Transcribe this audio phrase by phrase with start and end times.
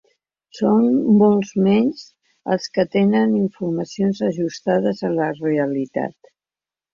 [0.59, 0.85] Són
[1.17, 2.01] molts menys
[2.55, 6.33] els que tenen informacions ajustades a la realitat.